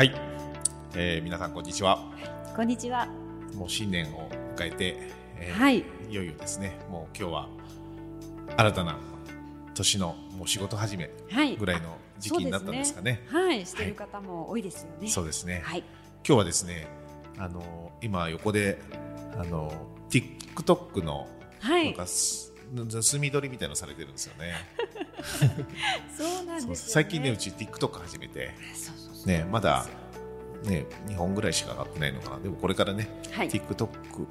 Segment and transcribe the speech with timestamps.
[0.00, 0.14] はい、
[0.94, 2.10] えー、皆さんこんにちは。
[2.56, 3.06] こんにちは。
[3.54, 4.96] もう新年を迎えて、
[5.36, 5.84] えーはい。
[6.08, 6.78] いよいよですね。
[6.90, 7.48] もう今日は
[8.56, 8.98] 新たな
[9.74, 11.54] 年のもう仕事始めはい。
[11.54, 13.26] ぐらいの時期になったんですかね。
[13.26, 13.66] はい。
[13.66, 15.06] してる方も多いですよね。
[15.06, 15.80] そうですね、はい。
[16.26, 16.86] 今日はですね
[17.36, 18.80] あの今横で
[19.38, 19.70] あの
[20.08, 21.84] TikTok のはい。
[21.84, 22.54] なんかす
[23.02, 24.54] 墨撮りみたいのされてるんですよね。
[26.16, 28.50] そうなんですよ最近ねうち TikTok 始めて
[29.26, 29.86] ねまだ
[30.64, 32.38] ね2本ぐらいしか上がってないのかな。
[32.38, 33.48] でもこれからね、はい。
[33.48, 33.88] TikTok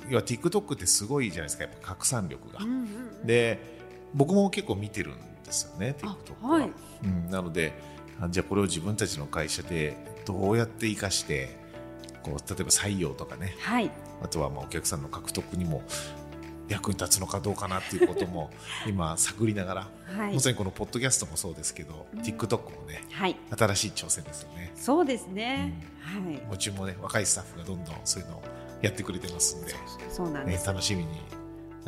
[0.09, 2.59] 要は TikTok ってすごいじゃないですかやっぱ拡散力が。
[2.63, 2.77] うんうん
[3.21, 3.27] うん。
[3.27, 3.79] で
[4.13, 6.49] 僕も結構見てるんですよね TikTok は。
[6.59, 6.71] はい。
[7.03, 7.73] うん、なので
[8.19, 11.57] あじゃあこれを自分たちの会社でどうやって生かして
[12.23, 13.55] こう例えば採用とかね。
[13.61, 13.91] はい。
[14.21, 15.81] あとはまあお客さんの獲得にも
[16.69, 18.51] 役に立つのかどうかなっていうことも
[18.87, 20.33] 今探りながら、はい。
[20.35, 23.35] まさにこのポッドキャストもそうですけど、TikTok もねはい。
[23.57, 24.71] 新しい挑戦ですよね。
[24.75, 26.21] そうですね、はい。
[26.21, 28.43] もううちもね若いスタッフがどんどんそういうのを
[28.81, 31.07] やってくれてますんで、ねそうなんで、す、楽しみに。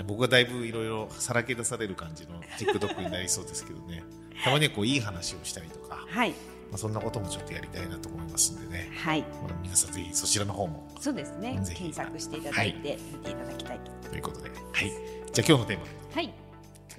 [0.08, 4.04] 僕がだいぶいろいろさらけ出される感じの TikTok になりそうですけどね。
[4.44, 6.34] たまにはこういい話をしたりとか、はい
[6.72, 9.22] まあ、そんなこともちょっとやりたいなと思いますんでね、はい。
[9.22, 10.88] まあ皆さんぜひそちらの方も。
[11.00, 11.62] そうですね。
[11.76, 14.10] 検索していただいて、見ていただきたいと。
[14.10, 14.56] ということで、は
[14.86, 14.90] い、
[15.34, 15.86] じゃあ今日のテーマ。
[16.14, 16.26] はい。
[16.26, 16.34] 今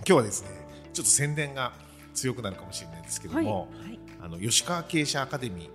[0.05, 0.49] 日はですね
[0.93, 1.73] ちょっと宣伝が
[2.13, 3.45] 強くなるかもしれないですけどはい。
[3.45, 3.99] も、はい。
[4.21, 5.71] あの吉川経営者アカデミ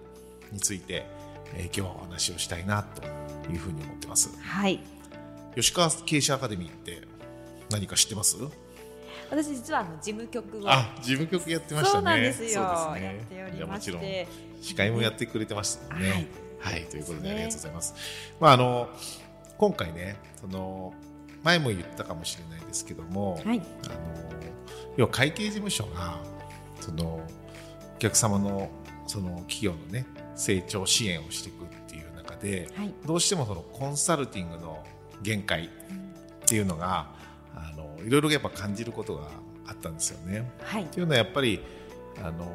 [0.52, 1.06] ーについて、
[1.56, 3.02] えー今日はお話をしたいなと
[3.52, 4.29] いうふうに思ってます。
[4.40, 4.79] はい。
[5.56, 7.02] 吉川経営者アカデミーって
[7.72, 8.38] 何か知ってます？
[9.29, 11.94] 私実はあの事務局をあ事務局やってましたね。
[11.94, 12.47] そうなんですよ。
[12.47, 13.22] ですね。
[13.22, 14.28] っておりまいやもちろんして
[14.61, 16.28] 司会もやってくれてましたね、はい。
[16.59, 17.95] はい、ということでありがとうございます。
[18.39, 18.89] まああの
[19.57, 20.94] 今回ね、その
[21.44, 23.45] 前も言ったかもしれないですけども、はい。
[23.45, 23.63] あの
[24.97, 26.19] 要は会計事務所が
[26.79, 27.05] その
[27.95, 28.69] お客様の
[29.05, 30.05] その企業のね
[30.35, 32.94] 成長支援をしていくっていう中で、はい。
[33.05, 34.84] どうしてもそのコンサルティングの
[35.22, 35.69] 限界っ
[36.45, 37.16] ていうのが
[38.07, 39.28] いろいろやっぱ感じることが
[39.68, 40.50] あったんですよね。
[40.63, 40.84] はい。
[40.84, 41.59] っていうのはやっぱり
[42.23, 42.50] あの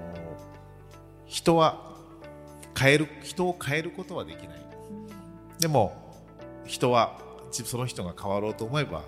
[1.27, 1.93] 人は
[2.77, 4.67] 変える人を変えることはできない。
[5.61, 5.93] でも
[6.65, 7.21] 人は
[7.53, 9.03] じその人が変わろうと思えば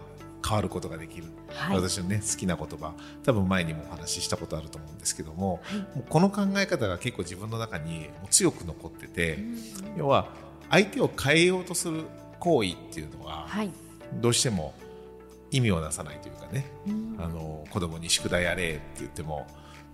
[0.47, 1.77] 変わることができる、はい。
[1.77, 2.93] 私のね好きな言葉。
[3.25, 5.79] 多分前にもお話ししたことあると思うんですけども,、はい。
[5.79, 9.59] もうこの考え方が結構自分の中に強く残ってて、うん。
[9.97, 10.29] 要は
[10.69, 12.05] 相手を変えようとする
[12.39, 13.71] 行為っていうのははい。
[14.21, 14.75] どうしても
[15.55, 19.47] 意味をなさないというかね、うんあの子供に宿題やれって言っても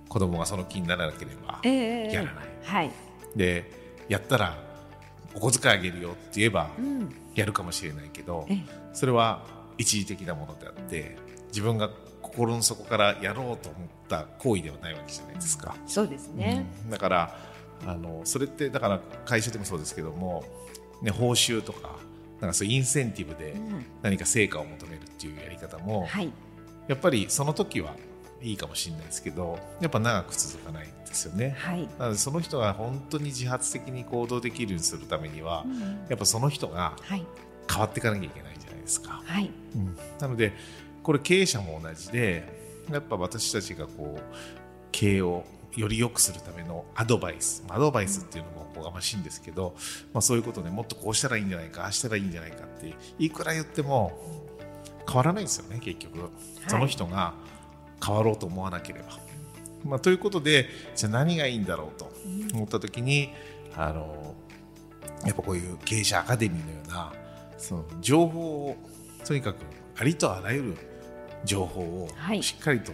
[0.09, 2.91] 子供がその気にならなければええええやらない、はい。
[3.37, 3.71] で
[4.09, 4.59] やったら
[5.35, 7.15] お小遣いあげるよって言えばうん。
[7.35, 8.59] やるかもしれないけど、ええ。
[8.93, 9.45] それは
[9.79, 11.17] 一時的なものであって
[11.49, 11.91] 自分が
[12.23, 15.77] 心の底からやろうと思った行為ではないわけじゃないですか。
[15.87, 16.91] そうですね、うん。
[16.91, 17.37] だから
[17.87, 20.45] あのそれってだから会社でもそうですけども、
[21.03, 21.97] ね、報酬とか
[22.41, 23.85] なんかそういうインセンティブでうん。
[24.03, 26.33] 何か成果を求めるっていうやり方も、はい。
[26.89, 27.95] やっぱりその時は
[28.43, 31.55] いいかもしれないですけどやっぱ長く続かないんですよね。
[31.59, 31.89] はい。
[31.99, 37.25] なのでその人が本当に自発的に行動できるようにするためには、うんやっぱその人がはい。
[37.71, 39.23] 変わっていかなきゃいけないじゃないですか。
[39.25, 39.51] はい。
[40.21, 40.53] なので
[41.03, 42.45] これ経営者も同じで
[42.91, 44.23] やっぱ私たちがこう
[44.91, 45.45] 経営を
[45.77, 49.75] より良くするためのアドバイスまあアドバイスっていうのもおこがましいんですけど、
[50.13, 54.13] まあ、そういうことでもっとこうしたらいいんじゃないかああしたらいいんじゃないかっていくら言っても
[55.07, 56.31] 変わらないですよね結局。
[56.69, 57.35] その人が
[58.05, 59.19] 変わろうと思わなければ。
[59.85, 62.13] まあ、ということでじゃあ何がいいんだろうと
[62.55, 63.31] 思った時に
[63.75, 64.35] あの
[65.25, 67.13] やっぱこういう経営者アカデミーのような
[67.57, 68.77] その情報を
[69.25, 69.57] とにかく
[69.99, 70.77] ありとあらゆる
[71.45, 72.43] 情報をはい。
[72.43, 72.93] しっかりと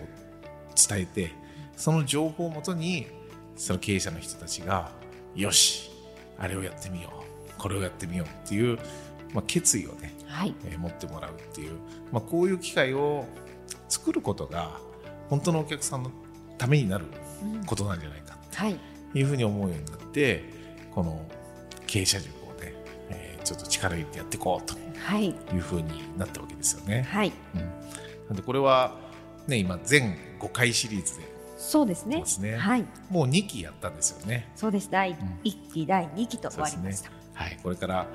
[0.89, 1.33] 伝えて、
[1.77, 3.07] その情報をもとに
[3.57, 4.91] その経営者の人たちが
[5.35, 5.91] よし
[6.39, 7.13] あれをやってみよ
[7.49, 8.79] うこれをやってみようっていう、
[9.33, 10.55] まあ、決意をね、はい。
[10.67, 11.73] えー持ってもらうっていう、
[12.13, 13.25] まあ、こういう機会を
[13.89, 14.79] 作ることが
[15.31, 16.11] 本当のお客さんの
[16.59, 17.07] ためになる
[17.43, 17.65] うん。
[17.65, 18.79] ことなんじゃないかはい。
[19.13, 20.45] というふうに思うようになって
[20.95, 21.27] この
[21.87, 22.75] 経営者塾をね、
[23.11, 24.75] えーちょっと力入れてやっていこうと
[25.05, 25.29] はい。
[25.29, 27.03] いうふうになったわけですよね。
[27.11, 27.33] はい。
[27.55, 27.61] うん、
[28.29, 28.99] なんでこれは、
[29.47, 32.19] ね、今全5回シリーズでそうですね。
[32.19, 32.57] ますね。
[32.57, 32.85] はい。
[33.11, 34.51] もう2期やったんですよね。
[34.55, 34.91] そうです。
[34.91, 38.07] 第ん一期第二期と終わりました、はい、これから、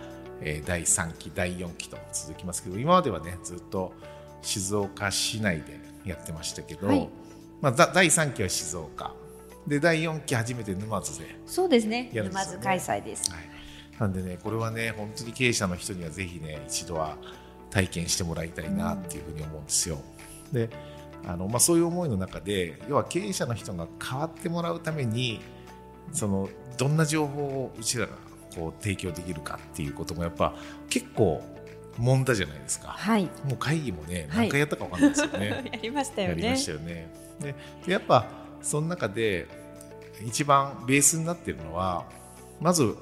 [0.42, 3.94] えー第3期、第4期と続きますけど、今まではね、ずっと
[4.42, 7.10] 静岡市内でやってましたけど、はい。
[7.62, 9.14] まあ、だ第3期は静岡、
[9.68, 12.10] で、第4期初めて沼津で、そうですね。
[12.14, 13.32] 沼津開催です。
[13.32, 13.44] はい、
[14.00, 17.18] なんでね、これはね、本当に経営者の人にはぜひね、一度は
[17.70, 19.98] 体験してもらいたいなっていうふうに思うんですよ。
[20.52, 20.70] で
[21.26, 25.40] あのまあ、そういう思いの中で要は経営者の人が変わってもらうために
[26.12, 28.14] そのどんな情報をうちらが
[28.56, 30.56] こう提供できるかっていうこともやっぱ
[30.90, 31.44] 結構
[32.00, 32.90] 揉んだじゃないですか。
[32.90, 35.70] はいもう会議もねはい何回やったか分かんないです よね。
[35.72, 37.14] やりましたよねやりましたよね。
[37.40, 38.26] ででやっぱ
[38.62, 39.48] その中で
[40.26, 42.06] 一番ベースになっているのは
[42.60, 42.96] まず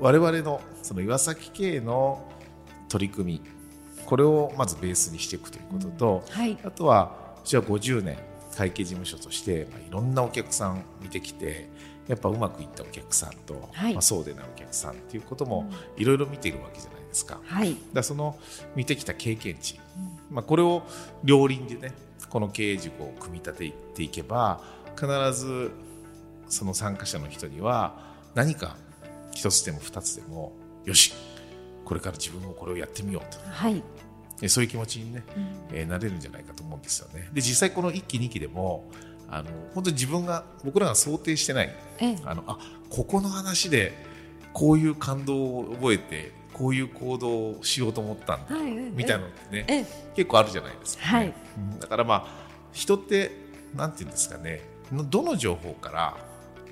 [0.00, 2.28] 我々のその岩崎系の
[2.88, 3.40] 取り組み
[4.04, 8.16] これをまずベースにしていくということと、はいあとはうちは50年
[8.56, 11.68] 会計事務所として、まあ、いろんなお客さん見てきて
[12.08, 13.92] やっぱうまくいったお客さんと、はい。
[13.92, 17.40] まあ、そうでないお客さんっていうこともいろいろ見ているわけじゃないですか。
[17.44, 17.76] はい。
[17.92, 18.38] だその
[18.74, 19.78] 見てきた経験値、
[20.30, 20.84] まあ、これを
[21.22, 21.92] 両輪でね
[22.30, 24.62] この経営塾を組み立てていけば
[24.96, 25.70] 必ず
[26.48, 28.76] その参加者の人には何か
[29.32, 30.52] 一つでも二つでも
[30.84, 31.12] よし
[31.84, 33.38] これから自分もこれをやってみようと。
[33.50, 33.76] はい。
[33.76, 33.82] え
[34.48, 35.22] そういう気持ちに、ね
[35.72, 37.28] えーなれるんじゃないかと思うんですよね。
[37.32, 38.84] で実際この1期2期でも
[39.30, 42.16] あの本当に自分が僕らが想定してないええ。
[42.24, 42.58] あのあ
[42.90, 43.92] ここの話で
[44.52, 48.90] こういう感動を覚えてこういう行動をしようと思ったんだ、はいええ。
[48.90, 49.86] みたいなのってねええ。
[50.14, 51.34] 結構あるじゃないですか、ねはい。
[51.56, 51.80] うん。
[51.80, 52.26] だからまあ
[52.72, 53.32] 人って
[53.74, 54.60] なんていうんですかね
[54.92, 56.16] のどの情報から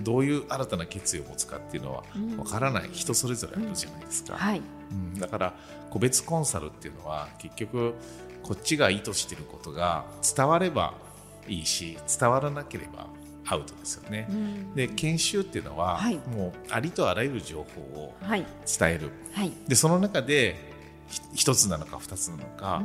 [0.00, 2.36] どういう新たな決意を持つかっていうのはうん。
[2.38, 2.90] わからない。
[2.92, 4.62] 人それぞれあるじゃないですか、はい。
[4.90, 5.54] うん、だから
[5.90, 7.94] 個別コンサルっていうのは結局
[8.42, 10.04] こっちが意図していることが
[10.36, 10.94] 伝われば
[11.48, 13.06] いいし伝わらなければ
[13.46, 14.26] アウトですよね。
[14.30, 14.74] うん。
[14.74, 16.16] で研修っていうのは、はい。
[16.16, 18.46] もうありとあらゆる情報をはい。
[18.78, 19.10] 伝える。
[19.32, 19.52] はい。
[19.68, 20.56] でその中で
[21.08, 22.82] ひ一つなのか二つなのか、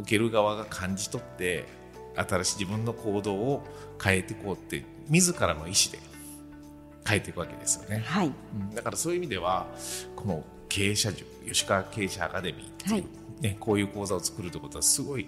[0.00, 1.66] 受ける側が感じ取って
[2.16, 3.64] 新しい自分の行動を
[4.02, 5.98] 変えていこうって自らの意思で
[7.06, 8.02] 変えていくわけですよね。
[8.06, 8.26] はい。
[8.26, 8.30] う
[8.72, 8.74] ん。
[8.74, 9.66] だからそういう意味では
[10.16, 13.04] この経営者塾吉川経営者アカデミーっていう、はい。
[13.40, 15.26] ね、こういう講座を作るということはすごい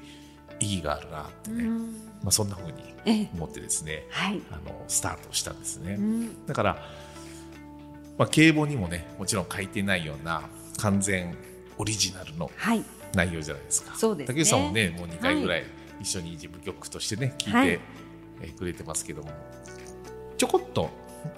[0.60, 1.92] 意義があるなってね、うん。
[2.22, 2.72] まあ、そんなふうに
[3.04, 5.94] ええ思ってですねはいあのスタートしたんですね。
[5.94, 6.46] うん。
[6.46, 6.88] だから、
[8.18, 10.42] まあ、警棒にもねもちろん書いてないような
[10.78, 11.36] 完全
[11.78, 12.84] オリジナルのはい。
[13.14, 13.94] 内容じゃないですか。
[13.94, 14.34] そうですね。
[14.34, 15.64] 竹内さんもねもう2回ぐらい
[16.00, 19.30] 一緒に事務局としてね聞いて、くれてますけども
[20.36, 20.90] ちょこっと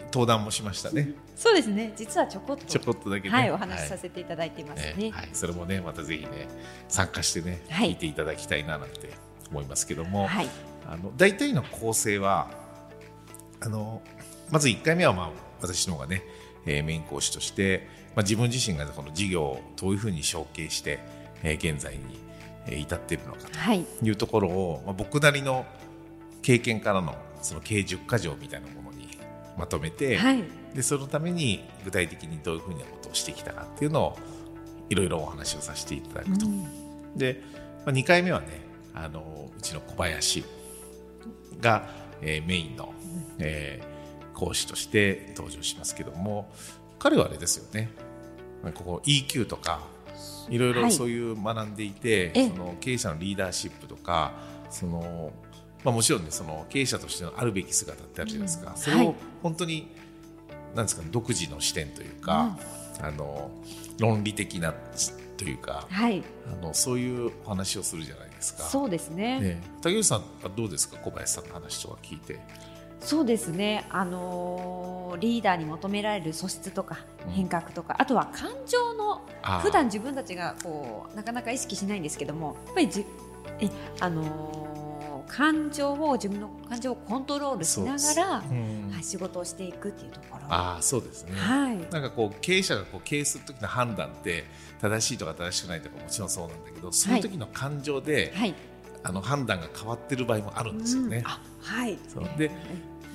[0.07, 1.13] 登壇もしましたね。
[1.37, 1.93] そうですね。
[1.97, 2.65] 実はちょこっと。
[2.67, 3.35] ちょこっとだけね。
[3.35, 4.95] はいお話しさせていただいていますね。
[4.97, 6.49] ねはい、それもねまたぜひね
[6.89, 7.91] 参加してね、はい。
[7.91, 9.11] 聞いていただきたいななんて
[9.51, 10.49] 思いますけども、はい。
[10.87, 12.51] あの大体の構成は
[13.61, 14.03] あの
[14.51, 16.23] まず1回目は、まあ、私の方がね、
[16.67, 21.01] えーメイン講師として、まあ、自分自身がこの事業をどういうふうに承継して、
[21.43, 22.21] えー現在に、
[22.67, 23.85] えー至っているのかはい。
[23.85, 25.67] というところを、まあ、僕なりの
[26.43, 28.84] 経験からのその経営10か条みたいなものに
[29.59, 30.43] まとめて、はい。
[30.75, 34.19] でそのために具体的にどういうふうなことをしてきたかっていうのを
[34.91, 36.47] いろいろお話をさせていただくと。
[37.17, 37.41] で、
[37.87, 38.61] まあ、2回目はね
[38.93, 40.45] あのうちの小林
[41.61, 41.89] が、
[42.21, 42.93] えーメインの、
[43.39, 43.95] えー
[44.35, 46.51] 講師として登場しますけども
[46.99, 47.89] 彼はあれですよね。
[48.65, 49.83] まあここ EQ とか
[50.51, 50.83] いろいはい。
[50.83, 52.49] ろそういう学んでいて、ええ。
[52.49, 54.33] その経営者のリーダーシップとか
[54.71, 55.33] その、
[55.85, 58.77] まあ、もちろんねその経営者としてのあるべき姿ってあるじゃないですか、うん。
[58.77, 59.15] それをはい。
[59.43, 59.87] 本当に
[60.75, 62.59] なんですかね独自の視点というか、
[63.01, 63.51] あの
[64.01, 64.75] 論理的な
[65.37, 66.23] というかはい。
[66.51, 68.65] あのそういうお話をするじゃないですか。
[68.65, 69.41] そうですね。
[69.41, 70.25] ね、竹内さんは
[70.57, 70.97] どうですか？
[70.97, 72.41] 小林さんの話とか聞いて。
[73.01, 77.33] そうですね、あのーリーダーに求められる素質とかうん。
[77.33, 79.21] 変革とか、あとは感情の
[79.61, 83.05] 普段自分たちがこうなかなか意識しないんですけどもやっぱりじ
[83.61, 83.69] え、
[84.01, 84.74] あのー
[85.37, 88.91] 感情を自分の感情をコントロールしながら、うん。
[88.93, 90.45] はい、仕事をしていくっていうところ。
[90.49, 91.33] ああそうですね。
[91.35, 91.77] はい。
[91.77, 94.45] なんかこう経営者がこう経営する時の判断って
[94.81, 98.55] 正しいとか正しくないとかもちろんそうなんだけどその時の感情で、はい。
[99.03, 101.19] あの判断が変わってる場合もあるんですよね。
[101.19, 101.27] うん。
[101.27, 101.99] あはい。
[102.09, 102.25] そう。
[102.39, 102.51] で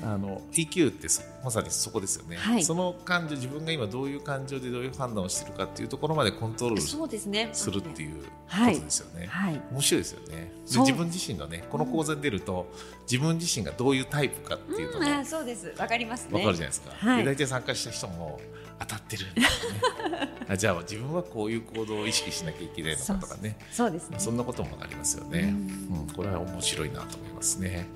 [0.04, 2.64] あの EQ ってそまさにそこですよね、はい。
[2.64, 7.50] その感情自分が今どういう感情でどういう判断をしてるかっていうところまでコントロールそうですね。
[7.54, 8.76] するっていうこはい。
[8.76, 9.28] とですよね。
[9.28, 9.62] はい。
[9.72, 10.52] 面白いですよね。
[10.72, 12.72] で自分自身のねこの講座に出ると、
[13.10, 15.74] 自分自身がどういうタイプかっていうのうん、そうです。
[15.78, 16.32] わかりますね。
[16.32, 17.18] 分かるじゃないですか、はい。
[17.24, 18.40] で大体参加した人も
[18.80, 20.30] 当たってるんですよね。
[20.48, 23.58] あじゃあ自分はこういう行動を意識しなきゃいけないのかとかね。
[23.72, 24.18] そうですね。
[24.20, 25.54] そんなこともありますよね、
[25.90, 26.06] ううん。
[26.06, 27.88] んこれは面白いなと思いますね。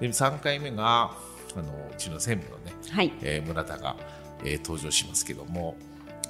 [0.00, 1.12] で3回目が
[1.56, 3.12] あのうちの専務のね、はい。
[3.22, 3.96] えー村田が、
[4.44, 5.76] えー登場しますけども、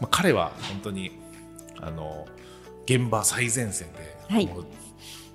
[0.00, 1.12] まあ、彼は本当に
[1.80, 2.26] あの
[2.86, 4.46] 現場最前線で、はい。
[4.46, 4.66] もう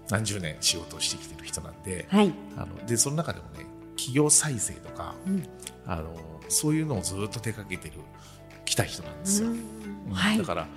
[0.09, 2.33] 何十年仕事をしてきてる人なんで,、はい。
[2.57, 3.65] あのでその中でもね
[3.95, 5.43] 企業再生とか、うん。
[5.85, 6.15] あの
[6.49, 8.01] そういうのをずっと手掛けてる
[8.65, 9.49] 来た人なんですよ。
[9.49, 9.59] うん。
[10.07, 10.13] うん。
[10.13, 10.37] はい。
[10.37, 10.67] だから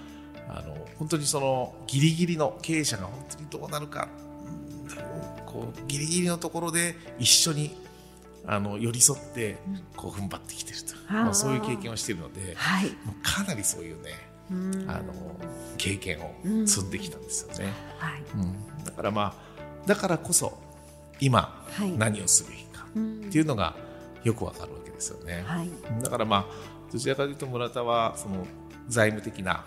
[0.48, 4.28] あの本当にそのギリギリの経営者が本当にどうなるか、うん
[5.46, 7.74] こうギリギリのところで一緒に
[8.46, 9.58] あの寄り添って
[9.96, 12.86] こう踏ん張ってきてると、まあ、そういう経験をしているのではい。
[13.04, 14.10] もうかなりそういうね
[14.50, 14.90] うん。
[14.90, 15.12] あの
[15.76, 16.34] 経験を
[16.66, 18.22] 積んできたんですよね、はい。
[18.34, 18.84] うん。
[18.84, 19.34] だからまあ
[19.86, 20.58] だからこそ
[21.20, 21.92] 今はい。
[21.98, 23.20] 何をすべきかうん。
[23.26, 23.74] っていうのが
[24.24, 25.42] よくわかるわけですよね。
[25.46, 25.70] はい。
[26.02, 26.44] だからまあ
[26.92, 28.46] どちらかというと村田はその
[28.88, 29.64] 財務的な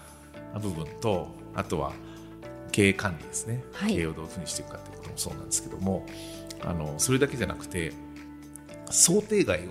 [0.59, 1.93] 部分とあとは
[2.71, 3.95] 経営管理ですね、はい。
[3.95, 6.05] 経営をどういうふうにしていくかということもそうなんですけども
[6.63, 7.93] あのそれだけじゃなくて
[8.91, 9.69] 想定外を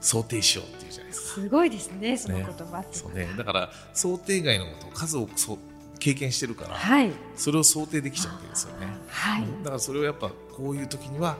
[0.00, 1.40] 想定しようっていうじゃないですか。
[1.40, 2.94] すごいですねその言ね葉って。
[2.94, 5.58] そうね、だから想定外のことを数多くそう
[5.98, 7.10] 経験してるから、はい。
[7.36, 8.86] それを想定できちゃうわけですよね。
[9.08, 9.42] はい。
[9.42, 9.62] うん。
[9.62, 11.36] だからそれをやっぱこういう時には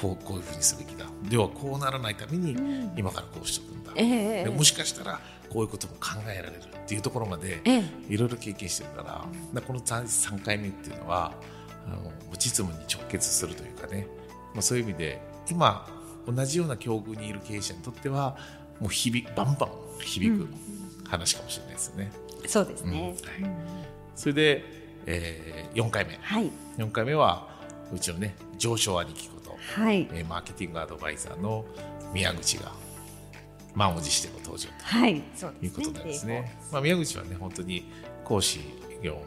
[0.00, 1.06] こうこういうふうにすべきだ。
[1.28, 2.92] ではこうならないためにうん。
[2.96, 7.84] 今からこうしておくんだ、ええでもしかしたらこういうことも考えられるっていうところまでええ。
[8.08, 11.32] いろいろ経験してるから,、だからこの3回目っていうのは
[11.86, 14.06] あの実務に直結するというかね、
[14.54, 15.86] まあ、そういう意味で今
[16.32, 18.36] 同じような境遇にいる経営者にとっては
[18.80, 19.70] もう響くバンバン
[20.00, 20.48] 響く
[21.08, 22.12] 話かもしれないですよね。
[22.46, 23.16] そうですね。
[23.42, 23.44] うん。
[23.46, 23.56] はい。
[24.14, 24.64] それで、
[25.06, 26.18] えー4回目。
[26.20, 26.50] はい。
[26.76, 27.48] 4回目は
[27.92, 30.08] うちのね上昇兄貴こと、はい。
[30.12, 31.64] えーマーケティングアドバイザーの
[32.12, 32.72] 宮口が
[33.74, 35.22] 満を持しての登場はい。
[35.34, 36.58] そうということなんですね。
[36.72, 37.90] まあ、宮口はね本当に
[38.24, 38.60] 講師
[39.02, 39.22] 業も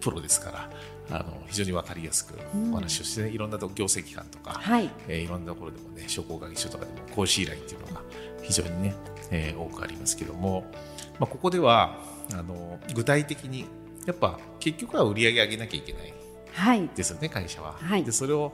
[0.00, 0.70] プロですから
[1.10, 2.72] あの非常に分かりやすくうん。
[2.72, 4.90] お話をして、ねいろんなと行政機関とか、はい。
[5.08, 8.02] えーいろんなところでもね商工会議所とかでも講師依頼っていうのが
[8.42, 8.94] 非常にね、
[9.30, 10.64] えー多くありますけども、
[11.18, 11.98] まあ、ここでは
[12.32, 13.66] あの具体的に
[14.06, 16.14] やっぱ結局は売り上げ上げなきゃいけない。
[16.52, 16.88] はい。
[16.94, 17.74] ですよね会社は。
[17.74, 18.04] はい。
[18.04, 18.52] でそれを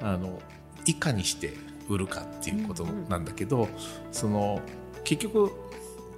[0.00, 0.40] あの
[0.84, 1.54] いかにして
[1.88, 3.68] 売るかっていうことなんだけど、
[4.12, 4.60] その
[5.04, 5.52] 結局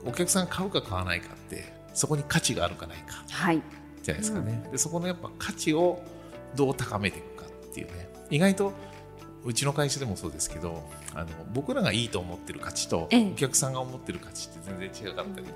[0.05, 3.23] お客さん買うか買わないかってそこに価値があるかないか。
[3.31, 3.63] はい
[4.09, 4.69] じゃないですかね。
[4.73, 6.03] でそこのやっぱ価値を
[6.55, 8.09] どう高めていくかっていうね。
[8.31, 8.73] 意外と
[9.45, 10.83] うちの会社でもそうですけど
[11.15, 13.31] あの僕らがいいと思ってる価値とええ。
[13.33, 15.47] お客さんが思ってる価値って全然違かったり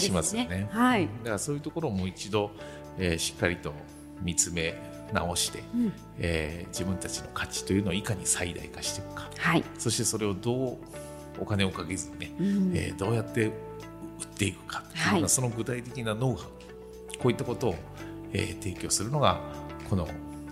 [0.00, 0.68] しますよね。
[0.70, 1.06] はい。
[1.06, 2.50] だからそういうところをもう一度、
[2.98, 3.72] えーしっかりと
[4.22, 4.74] 見つめ
[5.12, 5.92] 直して、うん。
[6.18, 9.30] えー自分たちの価値というのをいかに最大化していくか。
[9.38, 9.64] はい。
[9.78, 10.76] そしてそれをどう
[11.40, 13.52] お金をかけずにね、うんえーどうやって売っ
[14.36, 16.50] ていくかっていうのが、はいその具体的なノウハウ
[17.22, 17.74] こういったことを、
[18.32, 19.40] えー提供するのが
[19.88, 20.08] この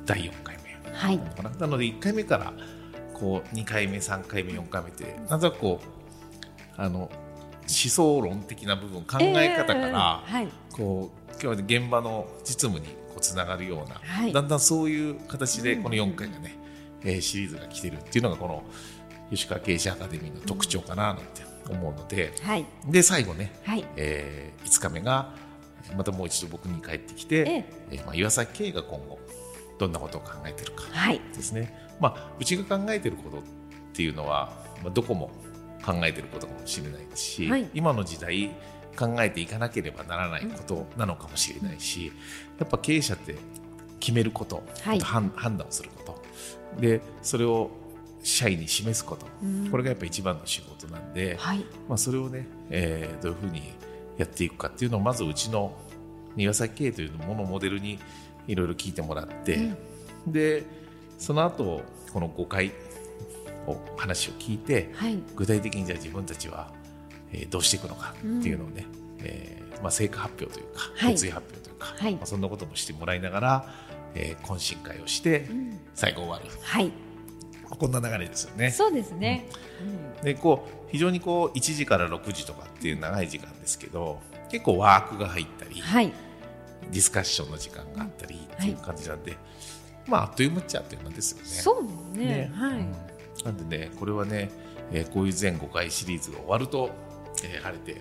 [0.06, 0.92] 第4回目。
[0.92, 1.18] はい。
[1.58, 2.52] なので1回目から
[3.14, 7.10] こう2回目3回目4回目ってなんとなくこうあの思
[7.68, 10.48] 想論的な部分考え方から、ええはい。
[10.72, 14.32] こう今日現場の実務にこうつながるような、はい。
[14.32, 16.56] だんだんそういう形でこの4回がね、
[17.02, 18.62] えーシリーズが来てるっていうのがこの
[19.30, 22.66] 吉川経営者アカデミーの特徴かななんて思うので、はい。
[22.86, 23.84] で最後ね、はい。
[23.96, 25.32] え5日目が
[25.96, 27.96] またもう一度僕に帰ってきて、ええ。
[27.96, 29.18] ーまあ、岩崎経営が今後
[29.78, 31.20] どんなことを考えてるかはい。
[31.34, 33.42] ですね、まあ、うちが考えてることっ
[33.92, 35.30] ていうのは、まあ、どこも
[35.84, 37.68] 考えてることかもしれないですし、はい。
[37.75, 38.50] 今の時代
[38.96, 42.12] 考えていかなければならないことなのかもしれないし、
[42.58, 43.37] やっぱ経営者って
[43.99, 45.00] 決めること、はい。
[45.00, 46.80] 判判断をすること。
[46.80, 47.70] でそれを
[48.22, 49.70] 社員に示すこと、うん。
[49.70, 51.64] これがやっぱ一番の仕事なんで、はい。
[51.88, 53.62] まあ、それをね、えーどういうふうに
[54.20, 55.72] やっていくかっていうのをまずうちの
[56.36, 57.98] 庭先経営というものをモデルに
[58.46, 59.70] いろいろ聞いてもらって、
[60.26, 60.64] で
[61.18, 62.72] その後この5回
[63.66, 65.18] を話を聞いてはい。
[65.34, 66.70] 具体的にじゃあ自分たちは、
[67.32, 68.86] えーどうしていくのかっていうのをね、
[69.20, 71.12] えーまあ、成果発表というかはい。
[71.14, 72.14] 決意発表というか、はい。
[72.14, 73.74] まあ、そんなこともしてもらいながら、
[74.14, 75.80] えー懇親会をしてうん。
[75.94, 76.44] 最後終わる。
[76.60, 76.92] はい
[77.76, 78.70] こんな流れですよね。
[78.70, 79.46] そうですね。
[80.22, 86.12] でこう非常にこう1時から6時とかっていう長い時間ですけど結構ワークが入ったり、はい。
[86.90, 89.36] ディスカッションの時間があったりっていう感じなんで、
[90.06, 91.44] まああっという間っちゃあっという間ですよね。
[91.46, 91.78] そ
[92.14, 92.50] うね。
[92.54, 92.78] はい。
[92.78, 92.92] うん。
[93.44, 94.50] なんでねこれはね、
[94.92, 96.90] えーこういう全5回シリーズが終わると、
[97.44, 98.00] えー晴れて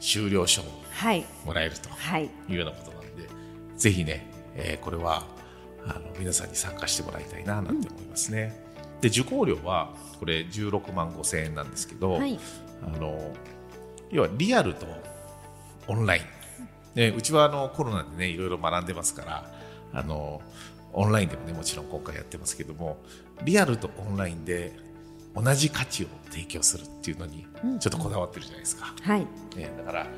[0.00, 1.24] 終了書をはい。
[1.44, 2.24] もらえるとはい。
[2.26, 3.28] いうようなことなんで
[3.76, 5.26] ぜひね、えーこれは
[5.86, 8.67] あの皆さんに参加してもらいたいななんて思いますね。
[9.00, 12.38] で受講料はこれ16万5千円なんですけど、はい
[12.80, 13.34] あの
[14.10, 14.86] 要はリアルと
[15.86, 19.50] オンライン、ね、うちはあのコロナでねいろいろ学んでますから
[19.92, 20.40] あの
[20.92, 22.98] オオンラインでもねもちろん今回やってますけども
[23.44, 24.72] リアルとオンラインで
[25.34, 27.46] 同じ価値を提供するっていうのに
[27.78, 28.94] ちょっとこだわってるじゃないですか。
[29.02, 29.20] はい。
[29.56, 30.08] ね、だからな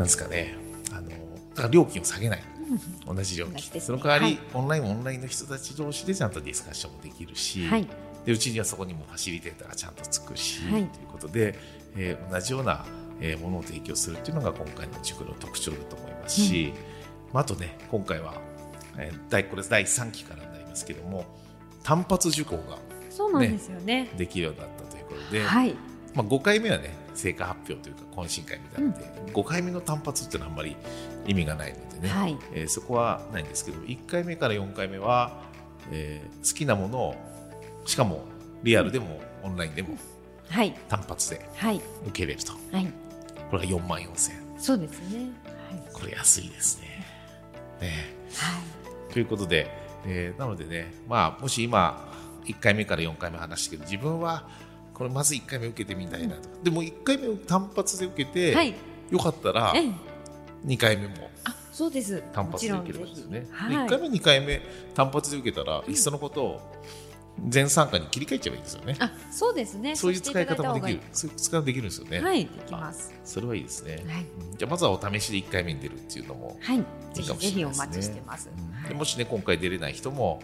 [0.00, 0.54] んですかね
[0.92, 1.16] あのだ
[1.56, 2.42] から料金を下げない
[3.06, 7.86] 同じ料金、ねその代わり、はいオンラインもオンラインの人たち同士でちゃんとディスカッションもできるし、はい。
[8.24, 11.58] でうちにはそこにもファシリテーターがちゃんとつくし、はいということで、
[11.96, 12.84] えー同じような、
[13.20, 16.72] えーものを提供するっていうのが今回の塾の特徴だと思いますし、
[17.32, 18.34] まあ、あとね今回は、
[18.98, 21.26] えー第これ第3期からになりますけども
[21.82, 22.78] 単発受講が
[23.10, 24.10] そうなんですよね。
[24.16, 25.74] できるようになったということで、はい。
[26.14, 30.76] まあ、5回目はね成果発表というか懇親会みたいなので、5回目の単発っていうのはあんまり
[31.26, 35.42] 意味がないのでね、はいえーそこはないんですけど1回目から4回目は、
[35.90, 37.14] えー好きなものを
[37.84, 38.24] しかも
[38.62, 39.96] リアルでもオンラインでも
[40.48, 40.72] はい。
[40.88, 41.80] 単発ではい。
[42.06, 42.86] 受けれるとはい。
[43.50, 45.30] これが4万4000円そうですね。
[45.92, 47.04] これ安いですね。
[47.80, 48.58] ねは
[49.10, 49.12] い。
[49.12, 49.70] ということで、
[50.06, 52.10] えーなのでね、まあ、もし今
[52.44, 54.48] 1回目から4回目話したけど自分は
[55.00, 58.74] これまず1回目受けてみたいなとでも1回目を単発で受けて、はい。
[59.10, 59.92] よかったらええ。
[60.66, 62.22] 2回目もあ、そうです。
[62.34, 63.46] 単発で受ければいいですよね。
[63.50, 64.60] はい1回目、2回目
[64.92, 66.60] 単発で受けたら、いっそのことを
[67.48, 68.96] 全参加に切り替えちゃえばいいですよね。
[68.98, 69.96] あ、そうですね。
[69.96, 71.00] そういう使い方もできる。
[71.14, 72.20] そういう使い方できるんですよね。
[72.20, 73.14] はい、できます。
[73.24, 74.04] それはいいですね。
[74.06, 76.76] はいうんじゃあまずはお試しで1回目に出るっていうのもはい。
[76.76, 76.82] い
[77.26, 78.02] かもひぜひおしれないですね。
[78.02, 78.50] 待ちしてます。
[78.86, 80.42] でもしね今回出れない人も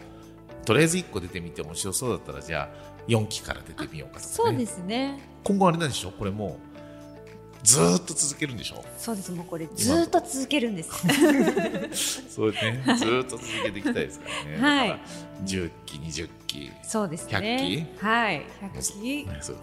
[0.66, 5.20] とりあえず1個出てみて面白そうだったらじゃあ4期から出てみようかとか、ね、そうですね。
[5.44, 6.76] 今後あれなんでしょこれもう
[7.62, 9.32] ずーっと続けるんでしょそうです。
[9.32, 10.92] もうこれずーっと続けるんです。
[12.28, 12.82] そうね。
[12.98, 14.88] ずーっと続けていきたいですからね、はい。
[14.88, 17.86] だから10期20期そうですね。
[18.00, 18.46] 100はい。
[18.74, 19.56] 100期、ねそう。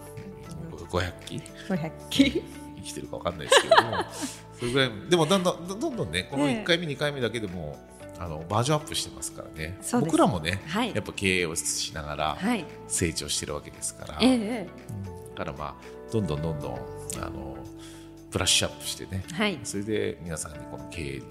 [0.90, 2.42] 500期？500期。
[2.76, 3.96] 生きてるか分かんないですけれども。
[4.58, 4.90] それぐらい。
[5.08, 7.78] でもだんだんどんどんねこのええ1回目2回目だけでも
[8.18, 9.78] あのバージョンアップしてますからね。
[9.92, 10.94] 僕らもね、はい。
[10.94, 12.64] やっぱ経営をしながらはい。
[12.88, 14.68] 成長してるわけですから、えええ
[15.36, 15.74] だからまあ
[16.12, 16.74] どんどんどんどん
[17.20, 17.56] あの
[18.30, 19.24] ブラッシュアップしてね。
[19.32, 19.58] えはい。
[19.64, 21.22] それで皆さんにこの経営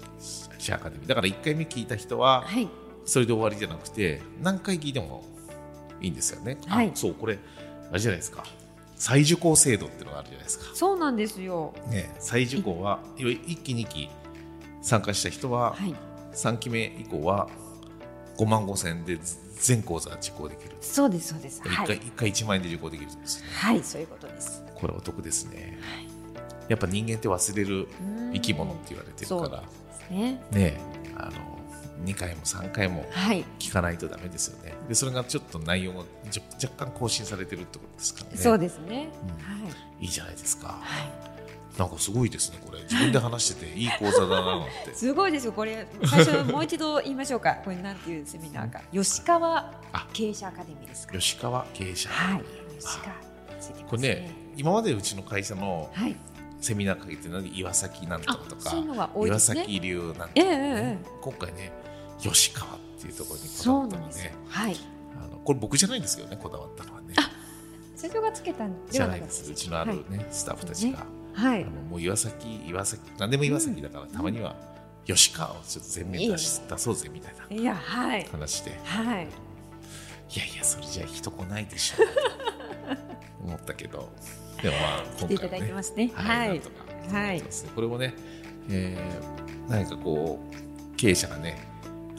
[0.58, 1.08] 者アカデミー。
[1.08, 2.68] だから1回目聞いた人ははい。
[3.04, 5.24] それで終わりじゃなくて何回聞いても
[6.00, 6.88] いいんですよね、はい。
[6.88, 7.38] あそうこれ
[7.90, 8.44] あれじゃないですか。
[8.96, 11.74] 再受講制度っていうのがあるじゃないですか、そうなんですよ。
[11.90, 14.08] ね、再受講は1期2期
[14.80, 15.94] 参加した人ははい。
[16.34, 17.48] 3期目以降は
[18.36, 19.18] 5万5千円で
[19.56, 21.62] 全講座受講できる、そうです、そうです。
[21.62, 21.98] 1回はい。
[21.98, 24.62] 1回1万円で受講できるんですねはい、そういうことです。
[24.74, 25.78] これお得ですね、
[26.68, 27.88] やっぱ人間って忘れる
[28.32, 29.62] 生き物って言われてるか
[30.10, 30.42] らね。
[30.50, 30.80] ね
[31.16, 31.54] あの
[32.04, 33.44] 2回も3回もはい。
[33.58, 35.98] 聞かないとダメですよねでそれがちょっと内容が
[36.62, 39.08] 若干更新されてるってことですからねそうですね。
[39.22, 39.70] うんは
[40.00, 40.04] い。
[40.04, 41.33] いいじゃないですかはい。
[41.78, 42.80] なんかすごいですねこれ。
[42.82, 44.94] 自分で話してていい講座だななんて。
[44.94, 45.52] すごいですよ。
[45.52, 45.86] これ。
[46.06, 47.54] 最初もう一度言いましょうか。
[47.64, 48.80] これなんていうセミナーか。
[48.92, 50.06] 吉川あ。
[50.12, 51.18] 経営者アカデミーですか？
[51.18, 52.08] 吉川経営者。
[52.10, 52.44] はい。
[52.78, 53.02] 吉あ
[53.50, 56.16] 川ついてますこれね今までうちの会社のはい。
[56.60, 58.38] セミナーかけてるのに岩崎なんとか。
[58.48, 61.06] とかあそういうのが多い岩崎流なんとか、ええええええ。
[61.20, 61.72] 今回ね
[62.20, 64.30] 吉川っていうところにこだわったのでなんですよ。
[64.48, 64.76] はい。
[65.24, 67.14] あのこれ僕じゃないんですけどねこだわったのはね。
[67.96, 69.50] 社長がつけたんではないです。
[69.50, 71.62] うちのあるね、スタッフたちが、はい。
[71.64, 74.56] あのもう岩崎岩崎何でも岩崎だから、たまには
[75.04, 78.24] 吉川をちょっと全面出し出そうぜみたいないや、はい。
[78.30, 79.28] 話ではい。
[80.34, 84.10] いやいやそれじゃ人来ないでしょう 思ったけど
[84.62, 86.10] でもまあ来ていただいてますね。
[86.14, 86.60] は、はいはいやっ
[87.38, 88.14] てますねこれもね、
[88.70, 91.58] えー何かこう経営者がね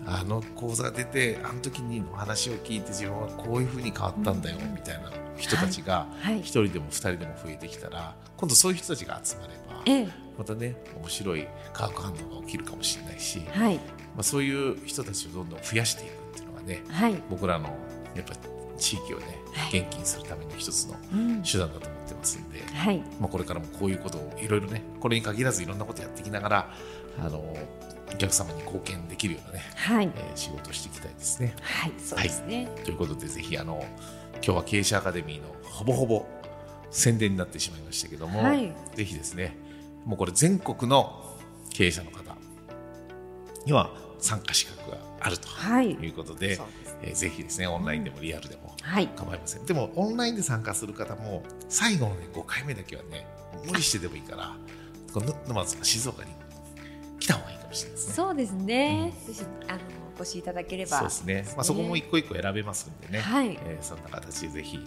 [0.06, 10.08] あの講座が出てあの時にお話を聞いて自分はこういうふうに変わったんだよ、みたいな人たちがはい一人でも二人でも増えてきたら今度そういう人たちが集まればええ。
[10.38, 13.76] またね面白い化学反応が起きるかもしれないし、はい。
[13.76, 13.82] ま
[14.20, 17.16] あ、そういう人たちをどんどん増やしていくっていうのがねはい。
[17.30, 17.70] 僕らの
[18.16, 18.34] やっぱ
[18.78, 21.44] 地域をねはい元気にするための一つのうん。
[21.44, 23.00] 手段だと思ってますんで、はい。
[23.20, 26.74] まあ、これからもこういうことをいろいろねこれに限らずいろんなことやっていきながら
[27.20, 27.56] あの
[28.14, 30.12] お客様に貢献できるようなね、はい。
[30.16, 31.56] えー仕事をしていきたいですね。
[31.62, 31.92] はい。
[31.98, 32.70] そうですね。
[32.84, 33.84] ということでぜひあの
[34.36, 36.26] 今日は経営者アカデミーのほぼほぼ
[36.92, 39.58] 宣伝になってしまいましたけども、はいぜひですね
[40.06, 41.38] もうこれ全国の
[41.70, 42.36] 経営者の方
[43.66, 43.90] には
[44.20, 45.92] 参加資格があるとはい。
[45.92, 49.08] いうことで、そうですえーぜひですねオンラインでもリアルでもはい。
[49.08, 53.26] 構いませんでもオンラインで参加する方も最後の、ね、5回目だけはね
[53.66, 54.56] 無理してでもいいから
[55.14, 56.32] この沼津の静岡に
[57.20, 58.14] 来た方がいいかもしれないですね。
[58.14, 59.14] そうですね。
[59.28, 59.80] ぜひあの
[60.18, 60.98] お越しいただければ。
[60.98, 64.80] そうですね、まあ、そこも一個一個選べますんでね、はいえーそんな形でぜひ、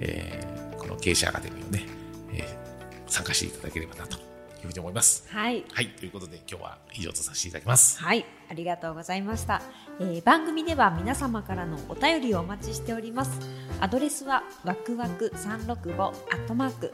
[0.00, 1.86] えーこの経営者アカデミーをね、
[2.32, 2.62] えー
[3.06, 4.18] 参加していただければなとい
[4.64, 5.24] うふうに思います。
[5.28, 5.64] はい。
[5.70, 8.00] はい、ということで今日は以上とさせていただきます。
[8.00, 9.62] はい、ありがとうございました、
[10.00, 13.38] えー番組では皆様からのお便りをお待ちしております
[13.80, 16.92] アドレスはわくわく365アットマーク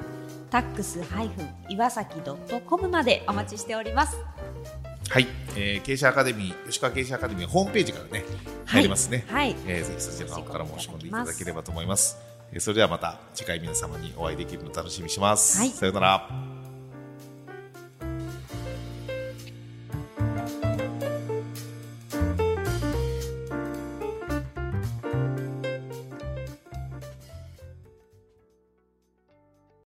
[0.51, 4.17] タックスハイフン岩崎ドットコムまでお待ちしております
[5.09, 8.25] はい、えー、経営者アカデミー吉川経営者アカデミーホームページからね
[8.66, 9.25] 入りますね。
[9.29, 12.18] はいえーぜひそちらの方から申し込んでいただければと思います。
[12.53, 15.59] えーそれではまた次回皆様にお会いできるのを楽しみにします。
[15.59, 16.58] はいさようなら。